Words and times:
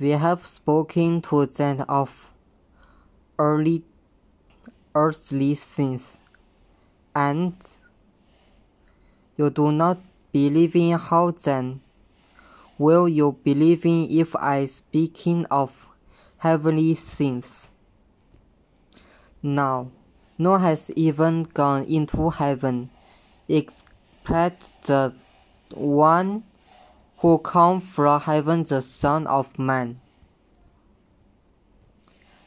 We 0.00 0.10
have 0.10 0.46
spoken 0.46 1.22
to 1.22 1.44
them 1.46 1.84
of 1.88 2.30
early 3.36 3.82
earthly 4.94 5.56
things, 5.56 6.18
and 7.16 7.54
you 9.36 9.50
do 9.50 9.72
not 9.72 9.98
believe 10.30 10.76
in 10.76 10.96
how 10.98 11.32
then 11.32 11.80
will 12.78 13.08
you 13.08 13.38
believe 13.42 13.84
in 13.84 14.06
if 14.08 14.36
I 14.36 14.66
speaking 14.66 15.46
of 15.50 15.88
heavenly 16.38 16.94
things? 16.94 17.70
Now, 19.42 19.90
no 20.38 20.58
has 20.58 20.92
even 20.94 21.42
gone 21.42 21.82
into 21.84 22.30
heaven, 22.30 22.90
except 23.48 24.86
the 24.86 25.12
one 25.74 26.44
who 27.18 27.38
come 27.38 27.80
from 27.80 28.20
heaven, 28.20 28.62
the 28.62 28.80
Son 28.80 29.26
of 29.26 29.58
Man. 29.58 30.00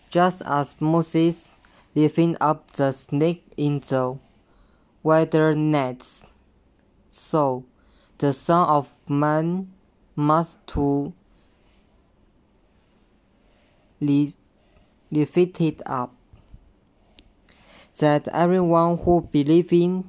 Just 0.09 0.41
as 0.45 0.75
Moses 0.79 1.53
lifting 1.93 2.37
up 2.39 2.71
the 2.71 2.93
snake 2.93 3.43
in 3.57 3.79
the 3.81 4.17
wilderness, 5.03 6.23
so 7.09 7.65
the 8.17 8.33
Son 8.33 8.67
of 8.67 8.97
Man 9.09 9.71
must 10.15 10.57
too 10.67 11.13
lift 13.99 14.35
it 15.61 15.81
up, 15.85 16.13
that 17.97 18.27
everyone 18.29 18.97
who 18.97 19.21
believes 19.21 19.73
in 19.73 20.05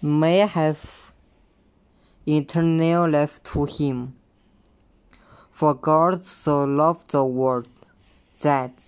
may 0.00 0.38
have 0.38 0.95
eternal 2.26 3.08
life 3.08 3.42
to 3.44 3.64
him. 3.64 4.14
For 5.50 5.74
God 5.74 6.26
so 6.26 6.64
loved 6.64 7.12
the 7.12 7.24
world 7.24 7.68
that 8.42 8.82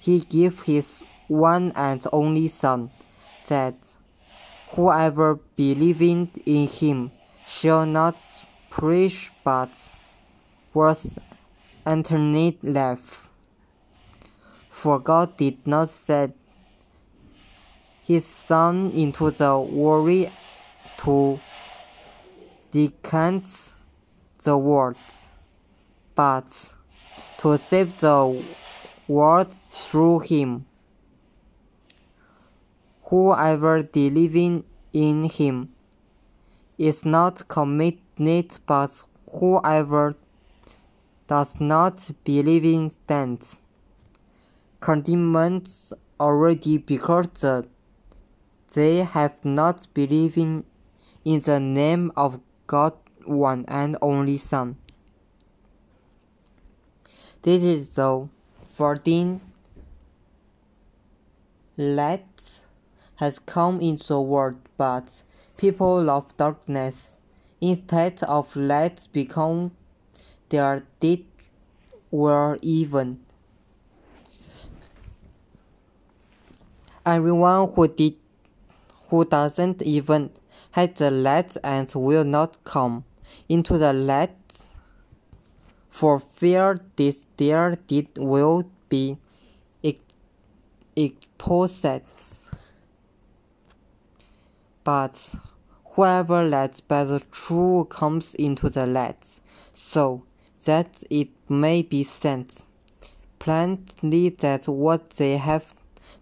he 0.00 0.20
gave 0.20 0.62
his 0.62 1.00
one 1.28 1.72
and 1.76 2.04
only 2.12 2.48
Son, 2.48 2.90
that 3.48 3.96
whoever 4.70 5.38
believing 5.56 6.30
in 6.44 6.66
him 6.66 7.12
shall 7.46 7.86
not 7.86 8.16
perish 8.70 9.30
but 9.44 9.92
was 10.74 11.18
eternal 11.86 12.52
life. 12.62 13.28
For 14.70 14.98
God 14.98 15.36
did 15.36 15.66
not 15.66 15.88
send 15.90 16.32
his 18.02 18.24
Son 18.26 18.90
into 18.92 19.30
the 19.30 19.58
world 19.58 20.30
to 20.98 21.38
decant 22.72 23.74
the 24.42 24.58
world, 24.58 24.96
but 26.16 26.74
to 27.38 27.56
save 27.58 27.96
the 27.98 28.44
world 29.06 29.54
through 29.72 30.18
him. 30.20 30.66
Whoever 33.04 33.82
believing 33.82 34.64
in 34.92 35.24
him 35.24 35.72
is 36.78 37.04
not 37.04 37.46
committed, 37.46 38.58
but 38.66 39.02
whoever 39.30 40.14
does 41.28 41.60
not 41.60 42.10
believe 42.24 42.64
in 42.64 42.90
stands 42.90 43.60
condemned 44.80 45.68
already 46.18 46.78
because 46.78 47.28
the, 47.40 47.66
they 48.74 48.98
have 48.98 49.44
not 49.44 49.86
believed 49.94 50.36
in, 50.36 50.64
in 51.24 51.40
the 51.40 51.60
name 51.60 52.10
of 52.16 52.40
God 52.66 52.94
one 53.24 53.64
and 53.68 53.96
only 54.02 54.36
Son. 54.36 54.76
This 57.42 57.62
is 57.62 57.90
the 57.90 58.28
fourteen 58.72 59.40
light 61.76 62.64
has 63.16 63.38
come 63.38 63.80
into 63.80 64.06
the 64.08 64.20
world, 64.20 64.56
but 64.76 65.22
people 65.56 66.02
love 66.02 66.36
darkness 66.36 67.18
instead 67.60 68.22
of 68.24 68.54
light 68.56 69.08
because 69.12 69.70
their 70.48 70.84
deeds 71.00 71.24
were 72.10 72.58
even. 72.62 73.20
Everyone 77.04 77.72
who 77.72 77.88
did 77.88 78.14
who 79.08 79.24
doesn't 79.24 79.82
even 79.82 80.30
hate 80.74 80.96
the 80.96 81.10
light 81.10 81.56
and 81.62 81.92
will 81.94 82.24
not 82.24 82.62
come 82.64 83.04
into 83.48 83.78
the 83.78 83.92
light 83.92 84.30
for 85.90 86.18
fear 86.18 86.80
this 86.96 87.26
their 87.36 87.76
deed 87.86 88.08
will 88.16 88.64
be 88.88 89.18
exposed. 90.96 91.86
But 94.84 95.34
whoever 95.84 96.44
lets 96.44 96.80
by 96.80 97.04
the 97.04 97.20
truth 97.20 97.90
comes 97.90 98.34
into 98.34 98.68
the 98.68 98.86
light, 98.86 99.40
so 99.76 100.24
that 100.64 101.04
it 101.10 101.28
may 101.48 101.82
be 101.82 102.04
sent 102.04 102.62
plainly 103.38 104.30
that 104.30 104.66
what 104.68 105.10
they 105.10 105.36
have 105.36 105.74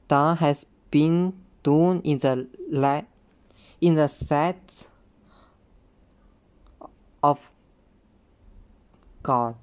done 0.08 0.36
has 0.38 0.66
been 0.90 1.32
done 1.62 2.00
in 2.02 2.18
the 2.18 2.48
light 2.68 3.06
in 3.80 3.94
the 3.94 4.08
sight 4.08 4.88
of 7.22 7.50
God. 9.22 9.56